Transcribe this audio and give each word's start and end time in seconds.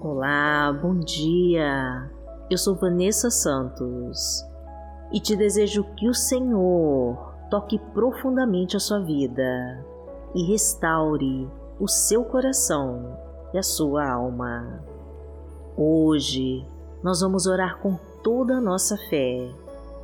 Olá, 0.00 0.72
bom 0.80 0.94
dia. 1.00 2.08
Eu 2.48 2.56
sou 2.56 2.76
Vanessa 2.76 3.30
Santos 3.30 4.46
e 5.12 5.18
te 5.18 5.34
desejo 5.34 5.82
que 5.96 6.08
o 6.08 6.14
Senhor 6.14 7.34
toque 7.50 7.80
profundamente 7.92 8.76
a 8.76 8.80
sua 8.80 9.00
vida 9.00 9.84
e 10.36 10.44
restaure 10.44 11.50
o 11.80 11.88
seu 11.88 12.24
coração 12.24 13.18
e 13.52 13.58
a 13.58 13.62
sua 13.64 14.08
alma. 14.08 14.84
Hoje 15.76 16.64
nós 17.02 17.20
vamos 17.20 17.48
orar 17.48 17.80
com 17.80 17.98
toda 18.22 18.54
a 18.54 18.60
nossa 18.60 18.96
fé 19.10 19.52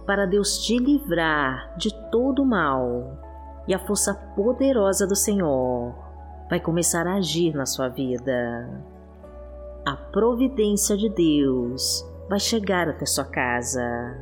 para 0.04 0.26
Deus 0.26 0.58
te 0.58 0.76
livrar 0.76 1.72
de 1.78 1.94
todo 2.10 2.42
o 2.42 2.46
mal 2.46 3.16
e 3.68 3.72
a 3.72 3.78
força 3.78 4.12
poderosa 4.34 5.06
do 5.06 5.14
Senhor 5.14 5.94
vai 6.50 6.58
começar 6.58 7.06
a 7.06 7.14
agir 7.14 7.54
na 7.54 7.64
sua 7.64 7.88
vida 7.88 8.92
a 9.86 9.94
providência 9.94 10.96
de 10.96 11.10
Deus 11.10 12.08
vai 12.26 12.40
chegar 12.40 12.88
até 12.88 13.04
sua 13.04 13.24
casa 13.24 14.18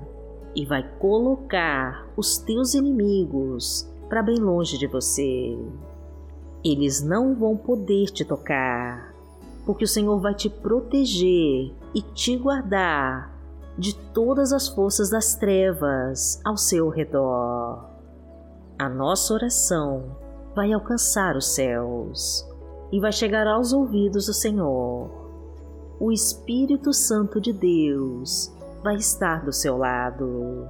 e 0.57 0.67
vai 0.67 0.83
colocar 0.99 2.09
os 2.17 2.39
teus 2.39 2.75
inimigos 2.75 3.89
para 4.09 4.25
bem 4.25 4.39
longe 4.39 4.77
de 4.77 4.89
você. 4.89 5.57
Eles 6.65 7.01
não 7.01 7.37
vão 7.37 7.57
poder 7.57 8.07
te 8.07 8.25
tocar, 8.25 9.15
porque 9.65 9.85
o 9.85 9.89
Senhor 9.89 10.19
vai 10.21 10.35
te 10.35 10.51
proteger 10.51 11.73
e 11.95 12.03
te 12.13 12.37
guardar 12.37 13.33
de 13.79 13.95
todas 14.13 14.53
as 14.53 14.67
forças 14.67 15.11
das 15.11 15.37
trevas 15.37 16.41
ao 16.45 16.57
seu 16.57 16.89
redor. 16.89 17.89
A 18.77 18.89
nossa 18.89 19.33
oração 19.33 20.17
vai 20.57 20.73
alcançar 20.73 21.37
os 21.37 21.55
céus 21.55 22.45
e 22.91 22.99
vai 22.99 23.13
chegar 23.13 23.47
aos 23.47 23.73
ouvidos 23.73 24.27
do 24.27 24.35
Senhor 24.35 25.22
o 26.03 26.11
Espírito 26.11 26.93
Santo 26.93 27.41
de 27.41 27.53
Deus 27.53 28.53
vai 28.83 28.97
estar 28.97 29.45
do 29.45 29.53
seu 29.53 29.79
lado, 29.79 30.69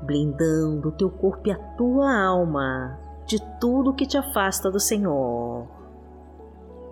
blindando 0.00 0.88
o 0.88 0.92
teu 0.92 1.10
corpo 1.10 1.50
e 1.50 1.52
a 1.52 1.58
tua 1.76 2.18
alma 2.18 2.98
de 3.26 3.38
tudo 3.60 3.92
que 3.92 4.06
te 4.06 4.16
afasta 4.16 4.70
do 4.70 4.80
Senhor. 4.80 5.68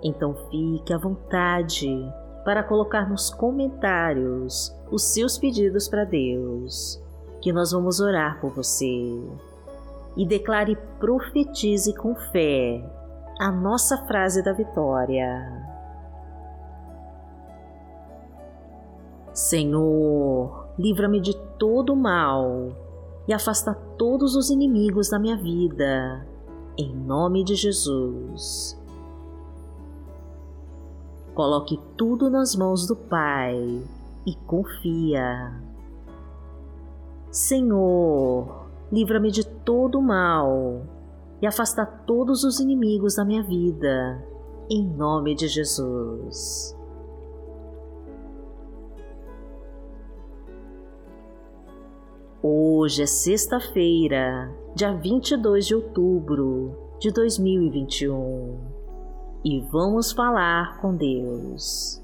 Então 0.02 0.34
fique 0.50 0.92
à 0.92 0.98
vontade 0.98 1.88
para 2.44 2.62
colocar 2.62 3.08
nos 3.08 3.30
comentários 3.30 4.70
os 4.90 5.04
seus 5.04 5.38
pedidos 5.38 5.88
para 5.88 6.04
Deus, 6.04 7.02
que 7.40 7.54
nós 7.54 7.72
vamos 7.72 8.00
orar 8.00 8.38
por 8.38 8.50
você. 8.50 9.18
E 10.14 10.26
declare 10.26 10.76
profetize 11.00 11.94
com 11.94 12.14
fé 12.14 12.84
a 13.40 13.50
nossa 13.50 13.96
frase 14.04 14.42
da 14.42 14.52
vitória. 14.52 15.67
Senhor, 19.38 20.66
livra-me 20.76 21.20
de 21.20 21.32
todo 21.60 21.92
o 21.92 21.96
mal 21.96 22.72
e 23.28 23.32
afasta 23.32 23.72
todos 23.72 24.34
os 24.34 24.50
inimigos 24.50 25.10
da 25.10 25.16
minha 25.16 25.36
vida, 25.36 26.26
em 26.76 26.92
nome 26.92 27.44
de 27.44 27.54
Jesus. 27.54 28.76
Coloque 31.36 31.78
tudo 31.96 32.28
nas 32.28 32.56
mãos 32.56 32.88
do 32.88 32.96
Pai 32.96 33.80
e 34.26 34.34
confia. 34.44 35.62
Senhor, 37.30 38.66
livra-me 38.90 39.30
de 39.30 39.46
todo 39.46 40.00
o 40.00 40.02
mal 40.02 40.82
e 41.40 41.46
afasta 41.46 41.86
todos 41.86 42.42
os 42.42 42.58
inimigos 42.58 43.14
da 43.14 43.24
minha 43.24 43.44
vida, 43.44 44.20
em 44.68 44.84
nome 44.84 45.36
de 45.36 45.46
Jesus. 45.46 46.76
Hoje 52.40 53.02
é 53.02 53.06
sexta-feira, 53.06 54.48
dia 54.72 54.94
22 54.94 55.66
de 55.66 55.74
outubro 55.74 56.94
de 57.00 57.10
2021 57.10 58.60
e 59.44 59.60
vamos 59.72 60.12
falar 60.12 60.78
com 60.80 60.94
Deus. 60.94 62.00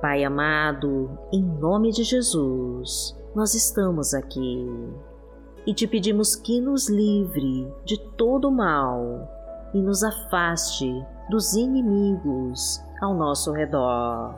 Pai 0.00 0.24
amado, 0.24 1.16
em 1.32 1.40
nome 1.40 1.92
de 1.92 2.02
Jesus, 2.02 3.16
nós 3.36 3.54
estamos 3.54 4.14
aqui 4.14 4.66
e 5.64 5.72
te 5.72 5.86
pedimos 5.86 6.34
que 6.34 6.60
nos 6.60 6.88
livre 6.88 7.72
de 7.84 8.00
todo 8.16 8.50
mal 8.50 9.28
e 9.72 9.80
nos 9.80 10.02
afaste 10.02 10.92
dos 11.30 11.54
inimigos 11.54 12.82
ao 13.00 13.14
nosso 13.14 13.52
redor. 13.52 14.34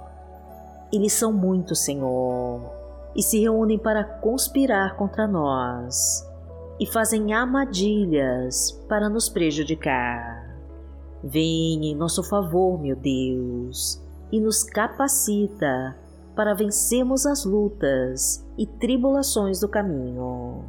Eles 0.93 1.15
são 1.15 1.33
muitos, 1.33 1.79
Senhor 1.79 2.79
e 3.15 3.23
se 3.23 3.41
reúnem 3.41 3.79
para 3.79 4.05
conspirar 4.05 4.97
contra 4.97 5.27
nós 5.27 6.27
e 6.79 6.87
fazem 6.87 7.33
armadilhas 7.33 8.73
para 8.89 9.09
nos 9.09 9.29
prejudicar. 9.29 10.59
Vem 11.23 11.91
em 11.91 11.95
nosso 11.95 12.23
favor, 12.23 12.81
meu 12.81 12.97
Deus, 12.97 14.03
e 14.33 14.41
nos 14.41 14.65
capacita 14.65 15.97
para 16.35 16.55
vencermos 16.55 17.27
as 17.27 17.45
lutas 17.45 18.47
e 18.57 18.67
tribulações 18.67 19.61
do 19.61 19.69
caminho. 19.69 20.65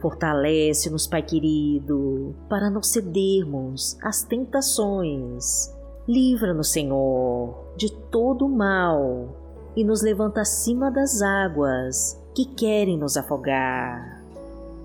Fortalece-nos, 0.00 1.06
Pai 1.06 1.22
querido, 1.22 2.34
para 2.48 2.70
não 2.70 2.82
cedermos 2.82 3.98
às 4.02 4.22
tentações. 4.22 5.74
Livra-nos, 6.06 6.72
Senhor, 6.72 7.74
de 7.76 7.92
todo 7.92 8.46
o 8.46 8.48
mal 8.48 9.47
e 9.78 9.84
nos 9.84 10.02
levanta 10.02 10.40
acima 10.40 10.90
das 10.90 11.22
águas 11.22 12.20
que 12.34 12.44
querem 12.44 12.98
nos 12.98 13.16
afogar. 13.16 14.20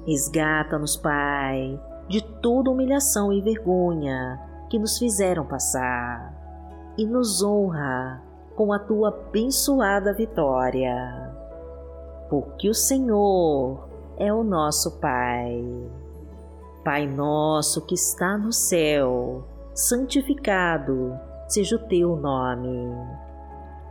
Resgata-nos, 0.06 0.96
Pai, 0.96 1.82
de 2.08 2.22
toda 2.22 2.70
humilhação 2.70 3.34
e 3.34 3.42
vergonha 3.42 4.40
que 4.70 4.78
nos 4.78 5.00
fizeram 5.00 5.48
passar 5.48 6.32
e 6.96 7.08
nos 7.08 7.42
honra 7.42 8.22
com 8.56 8.72
a 8.72 8.78
tua 8.78 9.08
abençoada 9.08 10.14
vitória. 10.14 11.34
Porque 12.30 12.70
o 12.70 12.74
Senhor 12.76 13.90
é 14.16 14.32
o 14.32 14.44
nosso 14.44 15.00
Pai. 15.00 15.90
Pai 16.86 17.08
nosso 17.08 17.82
que 17.82 17.96
está 17.96 18.38
no 18.38 18.54
céu, 18.54 19.44
santificado 19.74 21.20
seja 21.48 21.78
o 21.78 21.88
teu 21.88 22.16
nome 22.16 23.23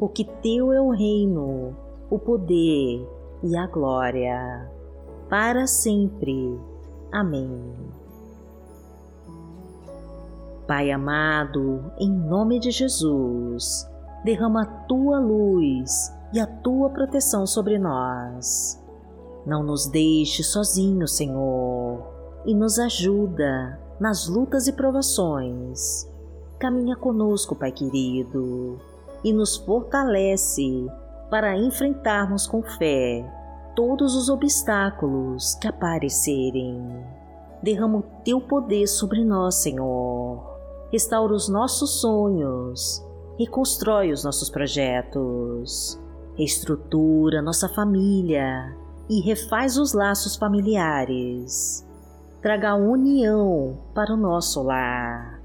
porque 0.00 0.24
teu 0.24 0.72
é 0.72 0.80
o 0.80 0.88
reino, 0.88 1.76
o 2.08 2.18
poder 2.18 3.06
e 3.42 3.54
a 3.54 3.66
glória, 3.66 4.66
para 5.28 5.66
sempre. 5.66 6.58
Amém. 7.12 7.74
Pai 10.66 10.90
amado, 10.90 11.92
em 11.98 12.10
nome 12.10 12.58
de 12.58 12.70
Jesus, 12.70 13.86
derrama 14.24 14.62
a 14.62 14.66
tua 14.86 15.18
luz 15.18 16.10
e 16.32 16.40
a 16.40 16.46
tua 16.46 16.88
proteção 16.88 17.46
sobre 17.46 17.78
nós. 17.78 18.82
Não 19.44 19.62
nos 19.62 19.86
deixe 19.86 20.42
sozinhos, 20.42 21.14
Senhor, 21.14 22.02
e 22.46 22.54
nos 22.54 22.78
ajuda 22.78 23.78
nas 24.00 24.26
lutas 24.28 24.66
e 24.66 24.72
provações. 24.72 26.08
Caminha 26.58 26.96
conosco, 26.96 27.54
Pai 27.54 27.72
querido 27.72 28.80
e 29.24 29.32
nos 29.32 29.56
fortalece 29.56 30.86
para 31.30 31.56
enfrentarmos 31.56 32.46
com 32.46 32.62
fé 32.62 33.24
todos 33.74 34.16
os 34.16 34.28
obstáculos 34.28 35.54
que 35.54 35.68
aparecerem. 35.68 37.04
Derrama 37.62 37.98
o 37.98 38.02
teu 38.24 38.40
poder 38.40 38.86
sobre 38.86 39.24
nós, 39.24 39.56
Senhor. 39.56 40.58
Restaura 40.90 41.32
os 41.32 41.48
nossos 41.48 42.00
sonhos, 42.00 43.04
reconstrói 43.38 44.12
os 44.12 44.24
nossos 44.24 44.50
projetos, 44.50 46.00
reestrutura 46.36 47.40
nossa 47.40 47.68
família 47.68 48.76
e 49.08 49.20
refaz 49.20 49.76
os 49.76 49.92
laços 49.92 50.34
familiares. 50.36 51.86
Traga 52.42 52.70
a 52.70 52.76
união 52.76 53.78
para 53.94 54.14
o 54.14 54.16
nosso 54.16 54.62
lar, 54.62 55.40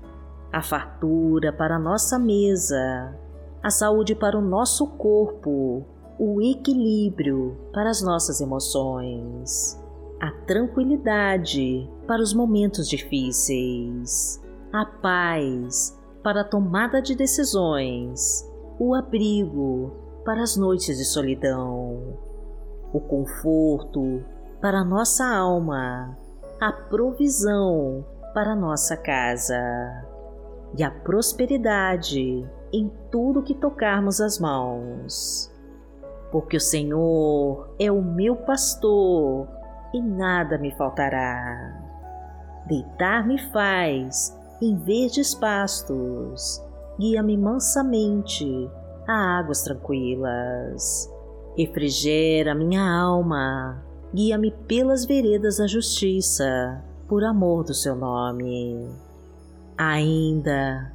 a 0.51 0.62
fartura 0.62 1.54
para 1.54 1.75
a 1.75 1.80
nossa 1.80 2.18
mesa 2.18 3.25
a 3.65 3.71
saúde 3.71 4.13
para 4.13 4.38
o 4.38 4.41
nosso 4.41 4.85
corpo, 4.85 5.83
o 6.19 6.39
equilíbrio 6.39 7.57
para 7.73 7.89
as 7.89 8.00
nossas 8.00 8.39
emoções, 8.39 9.83
a 10.21 10.29
tranquilidade 10.45 11.89
para 12.06 12.21
os 12.21 12.31
momentos 12.31 12.88
difíceis, 12.88 14.39
a 14.71 14.85
paz 14.85 16.00
para 16.21 16.41
a 16.41 16.44
tomada 16.44 17.01
de 17.01 17.15
decisões, 17.15 18.47
o 18.77 18.94
abrigo 18.94 19.91
para 20.23 20.44
as 20.44 20.56
noites 20.56 21.00
de 21.00 21.03
solidão, 21.03 22.19
o 22.94 23.00
conforto 23.00 24.23
para 24.62 24.81
a 24.81 24.85
nossa 24.85 25.25
alma, 25.25 26.15
a 26.62 26.71
provisão 26.71 28.06
para 28.31 28.51
a 28.51 28.56
nossa 28.56 28.95
casa 28.95 29.57
e 30.77 30.83
a 30.83 30.91
prosperidade 30.91 32.47
em 32.75 32.92
tudo 33.10 33.42
que 33.42 33.56
tocarmos 33.56 34.19
as 34.19 34.39
mãos. 34.39 35.51
Porque 36.31 36.57
o 36.57 36.62
Senhor 36.62 37.69
é 37.80 37.92
o 37.92 38.01
meu 38.01 38.36
pastor 38.36 39.48
e 39.94 40.01
nada 40.01 40.57
me 40.57 40.72
faltará. 40.75 41.81
Deitar-me 42.68 43.39
faz 43.51 44.38
em 44.62 44.75
verdes 44.75 45.33
pastos, 45.36 46.62
guia-me 47.00 47.38
mansamente 47.38 48.69
a 49.07 49.39
águas 49.39 49.62
tranquilas. 49.62 51.10
Refrigera 51.57 52.54
minha 52.54 52.83
alma, 52.83 53.81
guia-me 54.13 54.51
pelas 54.51 55.06
veredas 55.06 55.57
da 55.57 55.68
justiça, 55.68 56.83
por 57.07 57.24
amor 57.24 57.63
do 57.63 57.74
seu 57.74 57.95
nome. 57.95 58.89
Ainda 59.77 60.94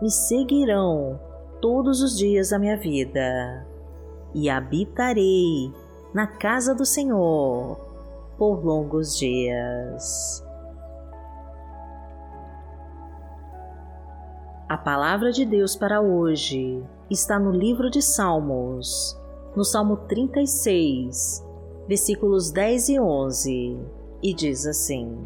me 0.00 0.10
seguirão 0.10 1.18
todos 1.60 2.02
os 2.02 2.16
dias 2.16 2.50
da 2.50 2.58
minha 2.58 2.76
vida 2.76 3.66
e 4.34 4.50
habitarei 4.50 5.72
na 6.12 6.26
casa 6.26 6.74
do 6.74 6.84
Senhor 6.84 7.78
por 8.36 8.64
longos 8.64 9.16
dias. 9.16 10.44
A 14.68 14.76
palavra 14.76 15.30
de 15.30 15.44
Deus 15.44 15.76
para 15.76 16.00
hoje 16.00 16.82
está 17.10 17.38
no 17.38 17.50
livro 17.50 17.90
de 17.90 18.02
Salmos, 18.02 19.16
no 19.54 19.64
Salmo 19.64 19.96
36, 19.96 21.46
versículos 21.86 22.50
10 22.50 22.88
e 22.88 23.00
11, 23.00 23.78
e 24.22 24.34
diz 24.34 24.66
assim: 24.66 25.16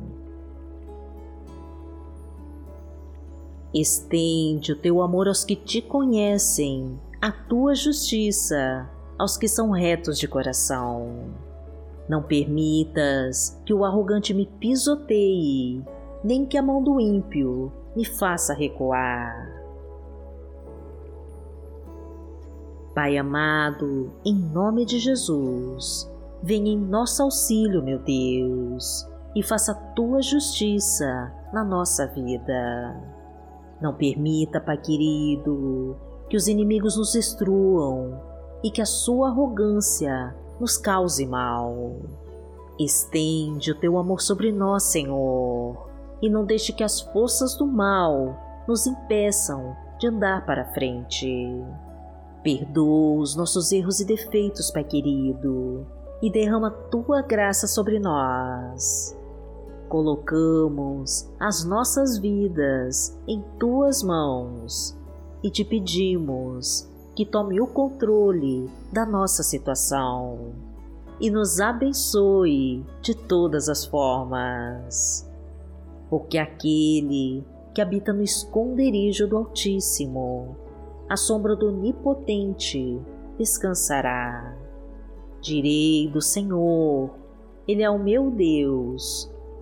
Estende 3.72 4.72
o 4.72 4.76
teu 4.76 5.02
amor 5.02 5.28
aos 5.28 5.44
que 5.44 5.54
te 5.54 5.82
conhecem, 5.82 6.98
a 7.20 7.30
tua 7.30 7.74
justiça 7.74 8.88
aos 9.18 9.36
que 9.36 9.46
são 9.46 9.70
retos 9.70 10.18
de 10.18 10.26
coração. 10.26 11.34
Não 12.08 12.22
permitas 12.22 13.60
que 13.66 13.74
o 13.74 13.84
arrogante 13.84 14.32
me 14.32 14.46
pisoteie, 14.46 15.84
nem 16.24 16.46
que 16.46 16.56
a 16.56 16.62
mão 16.62 16.82
do 16.82 16.98
ímpio 16.98 17.70
me 17.94 18.04
faça 18.04 18.54
recuar. 18.54 19.58
Pai 22.94 23.18
amado, 23.18 24.10
em 24.24 24.34
nome 24.34 24.86
de 24.86 24.98
Jesus, 24.98 26.10
venha 26.42 26.72
em 26.72 26.78
nosso 26.78 27.22
auxílio, 27.22 27.82
meu 27.82 27.98
Deus, 27.98 29.06
e 29.36 29.42
faça 29.42 29.72
a 29.72 29.74
tua 29.74 30.22
justiça 30.22 31.32
na 31.52 31.62
nossa 31.62 32.06
vida. 32.06 33.17
Não 33.80 33.94
permita, 33.94 34.60
Pai 34.60 34.76
querido, 34.76 35.96
que 36.28 36.36
os 36.36 36.48
inimigos 36.48 36.96
nos 36.96 37.12
destruam 37.12 38.20
e 38.62 38.70
que 38.70 38.82
a 38.82 38.86
sua 38.86 39.28
arrogância 39.28 40.34
nos 40.58 40.76
cause 40.76 41.24
mal. 41.26 41.96
Estende 42.78 43.70
o 43.70 43.78
teu 43.78 43.96
amor 43.96 44.20
sobre 44.20 44.52
nós, 44.52 44.84
Senhor, 44.84 45.88
e 46.20 46.28
não 46.28 46.44
deixe 46.44 46.72
que 46.72 46.82
as 46.82 47.00
forças 47.00 47.56
do 47.56 47.66
mal 47.66 48.36
nos 48.66 48.86
impeçam 48.86 49.76
de 49.98 50.08
andar 50.08 50.44
para 50.44 50.72
frente. 50.72 51.28
Perdoa 52.42 53.20
os 53.20 53.36
nossos 53.36 53.72
erros 53.72 54.00
e 54.00 54.04
defeitos, 54.04 54.70
Pai 54.70 54.84
querido, 54.84 55.86
e 56.20 56.30
derrama 56.30 56.70
tua 56.70 57.22
graça 57.22 57.66
sobre 57.66 57.98
nós 57.98 59.17
colocamos 59.88 61.28
as 61.40 61.64
nossas 61.64 62.18
vidas 62.18 63.18
em 63.26 63.42
tuas 63.58 64.02
mãos 64.02 64.96
e 65.42 65.50
te 65.50 65.64
pedimos 65.64 66.88
que 67.16 67.24
tome 67.24 67.60
o 67.60 67.66
controle 67.66 68.70
da 68.92 69.04
nossa 69.04 69.42
situação 69.42 70.52
e 71.20 71.30
nos 71.30 71.58
abençoe 71.58 72.84
de 73.02 73.14
todas 73.14 73.68
as 73.68 73.84
formas. 73.84 75.28
Porque 76.08 76.38
aquele 76.38 77.44
que 77.74 77.80
habita 77.80 78.12
no 78.12 78.22
esconderijo 78.22 79.26
do 79.26 79.36
Altíssimo, 79.36 80.56
a 81.08 81.16
sombra 81.16 81.56
do 81.56 81.68
Onipotente, 81.68 83.00
descansará. 83.36 84.56
Direi 85.40 86.08
do 86.08 86.20
Senhor, 86.20 87.10
Ele 87.66 87.82
é 87.82 87.90
o 87.90 87.98
meu 87.98 88.30
Deus 88.30 89.30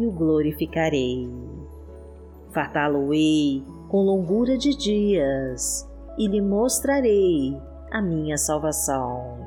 e 0.00 0.06
o 0.06 0.10
glorificarei. 0.10 1.30
Fartá-lo-ei 2.52 3.62
com 3.88 4.02
longura 4.02 4.56
de 4.56 4.74
dias 4.74 5.88
e 6.16 6.26
lhe 6.26 6.40
mostrarei 6.40 7.60
a 7.92 8.00
minha 8.00 8.38
salvação. 8.38 9.38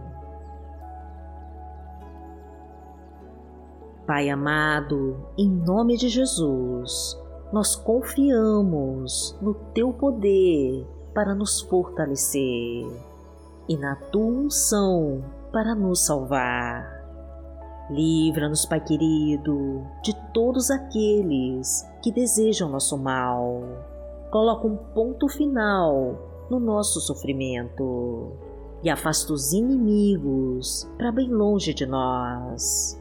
Pai 4.05 4.29
amado, 4.29 5.25
em 5.37 5.49
nome 5.49 5.97
de 5.97 6.07
Jesus, 6.09 7.19
nós 7.51 7.75
confiamos 7.75 9.35
no 9.41 9.53
Teu 9.73 9.91
poder 9.93 10.85
para 11.13 11.33
nos 11.33 11.61
fortalecer 11.61 12.85
e 13.67 13.77
na 13.77 13.95
Tua 13.95 14.25
unção 14.25 15.23
para 15.51 15.73
nos 15.73 16.05
salvar. 16.05 16.92
Livra-nos, 17.89 18.65
Pai 18.65 18.79
querido, 18.79 19.85
de 20.01 20.15
todos 20.33 20.71
aqueles 20.71 21.85
que 22.01 22.11
desejam 22.11 22.69
nosso 22.69 22.97
mal. 22.97 23.61
Coloca 24.31 24.67
um 24.67 24.77
ponto 24.77 25.27
final 25.27 26.17
no 26.49 26.59
nosso 26.59 27.01
sofrimento 27.01 28.31
e 28.81 28.89
afasta 28.89 29.33
os 29.33 29.53
inimigos 29.53 30.89
para 30.97 31.11
bem 31.11 31.29
longe 31.29 31.73
de 31.73 31.85
nós. 31.85 32.99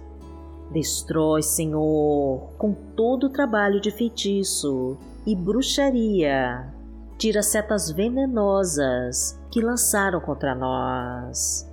Destrói, 0.70 1.42
Senhor, 1.42 2.50
com 2.56 2.72
todo 2.96 3.24
o 3.24 3.30
trabalho 3.30 3.80
de 3.80 3.90
feitiço 3.90 4.96
e 5.26 5.36
bruxaria. 5.36 6.72
Tira 7.18 7.42
setas 7.42 7.90
venenosas 7.90 9.38
que 9.50 9.60
lançaram 9.60 10.20
contra 10.20 10.54
nós. 10.54 11.70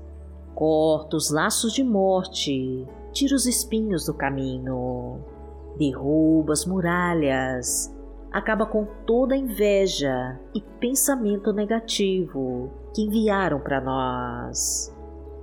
Corta 0.54 1.16
os 1.16 1.32
laços 1.32 1.72
de 1.72 1.84
morte, 1.84 2.86
tira 3.20 3.36
os 3.36 3.46
espinhos 3.46 4.06
do 4.06 4.14
caminho. 4.14 5.20
Derruba 5.78 6.54
as 6.54 6.66
muralhas, 6.66 7.94
acaba 8.32 8.66
com 8.66 8.88
toda 9.06 9.36
a 9.36 9.38
inveja 9.38 10.40
e 10.56 10.62
pensamento 10.80 11.52
negativo 11.52 12.72
que 12.96 13.02
enviaram 13.02 13.60
para 13.60 13.82
nós. 13.82 14.96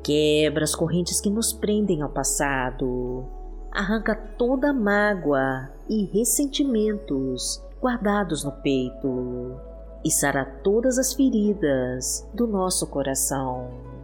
Quebra 0.02 0.64
as 0.64 0.75
correntes 0.75 1.21
que 1.21 1.28
nos 1.28 1.52
prendem 1.52 2.00
ao 2.00 2.09
passado 2.09 3.28
arranca 3.76 4.14
toda 4.14 4.73
mágoa 4.73 5.71
e 5.87 6.06
ressentimentos 6.06 7.62
guardados 7.78 8.42
no 8.42 8.50
peito 8.50 9.61
e 10.02 10.11
sara 10.11 10.47
todas 10.64 10.99
as 10.99 11.12
feridas 11.12 12.26
do 12.33 12.47
nosso 12.47 12.87
coração. 12.87 13.96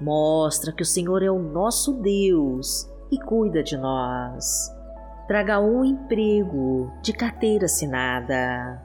Mostra 0.00 0.72
que 0.72 0.82
o 0.82 0.86
Senhor 0.86 1.22
é 1.22 1.30
o 1.30 1.38
nosso 1.38 1.92
Deus 1.94 2.88
e 3.10 3.18
cuida 3.18 3.62
de 3.62 3.76
nós. 3.76 4.72
Traga 5.26 5.60
um 5.60 5.84
emprego 5.84 6.90
de 7.02 7.12
carteira 7.12 7.66
assinada, 7.66 8.80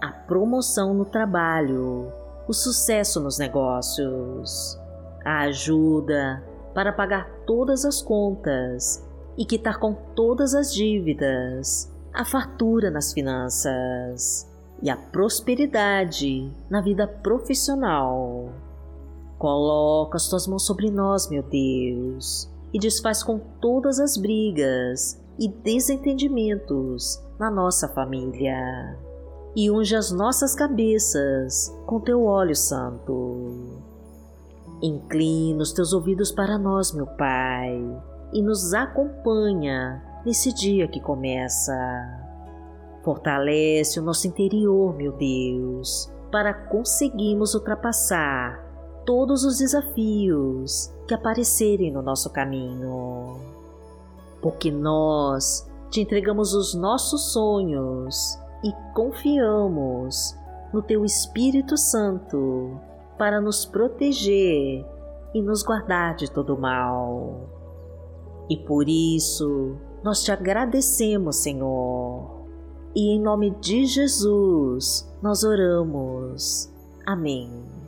a 0.00 0.12
promoção 0.26 0.94
no 0.94 1.04
trabalho, 1.04 2.12
o 2.46 2.52
sucesso 2.52 3.20
nos 3.20 3.38
negócios, 3.38 4.78
a 5.24 5.40
ajuda 5.40 6.42
para 6.74 6.92
pagar 6.92 7.28
todas 7.46 7.84
as 7.84 8.00
contas 8.00 9.04
e 9.36 9.44
quitar 9.44 9.78
com 9.78 9.94
todas 10.14 10.54
as 10.54 10.72
dívidas, 10.72 11.92
a 12.12 12.24
fartura 12.24 12.90
nas 12.90 13.12
finanças 13.12 14.48
e 14.82 14.90
a 14.90 14.96
prosperidade 14.96 16.52
na 16.70 16.80
vida 16.80 17.06
profissional. 17.06 18.52
Coloca 19.38 20.16
as 20.16 20.28
tuas 20.28 20.48
mãos 20.48 20.66
sobre 20.66 20.90
nós, 20.90 21.28
meu 21.30 21.44
Deus, 21.44 22.50
e 22.72 22.78
desfaz 22.78 23.22
com 23.22 23.38
todas 23.60 24.00
as 24.00 24.16
brigas 24.16 25.22
e 25.38 25.48
desentendimentos 25.48 27.22
na 27.38 27.48
nossa 27.48 27.88
família. 27.88 28.98
E 29.54 29.70
unge 29.70 29.94
as 29.94 30.10
nossas 30.10 30.56
cabeças 30.56 31.72
com 31.86 32.00
teu 32.00 32.24
óleo 32.24 32.56
santo. 32.56 33.78
Inclina 34.82 35.62
os 35.62 35.72
teus 35.72 35.92
ouvidos 35.92 36.32
para 36.32 36.58
nós, 36.58 36.92
meu 36.92 37.06
Pai, 37.06 37.80
e 38.32 38.42
nos 38.42 38.74
acompanha 38.74 40.02
nesse 40.26 40.52
dia 40.52 40.88
que 40.88 41.00
começa. 41.00 41.74
Fortalece 43.04 44.00
o 44.00 44.02
nosso 44.02 44.26
interior, 44.26 44.94
meu 44.96 45.12
Deus, 45.12 46.12
para 46.30 46.52
conseguirmos 46.52 47.54
ultrapassar 47.54 48.67
todos 49.08 49.42
os 49.42 49.56
desafios 49.56 50.92
que 51.06 51.14
aparecerem 51.14 51.90
no 51.90 52.02
nosso 52.02 52.28
caminho. 52.28 53.40
Porque 54.42 54.70
nós 54.70 55.66
te 55.88 56.02
entregamos 56.02 56.52
os 56.52 56.74
nossos 56.74 57.32
sonhos 57.32 58.38
e 58.62 58.70
confiamos 58.94 60.36
no 60.74 60.82
Teu 60.82 61.06
Espírito 61.06 61.74
Santo 61.78 62.78
para 63.16 63.40
nos 63.40 63.64
proteger 63.64 64.84
e 65.32 65.40
nos 65.40 65.62
guardar 65.62 66.14
de 66.14 66.30
todo 66.30 66.58
mal. 66.58 67.48
E 68.50 68.58
por 68.58 68.86
isso 68.90 69.74
nós 70.04 70.22
te 70.22 70.30
agradecemos, 70.30 71.36
Senhor. 71.36 72.44
E 72.94 73.14
em 73.14 73.18
nome 73.18 73.52
de 73.52 73.86
Jesus 73.86 75.10
nós 75.22 75.44
oramos. 75.44 76.70
Amém. 77.06 77.87